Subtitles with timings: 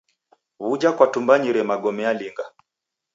[0.63, 2.43] W'uja kwatumbanyire magome alinga?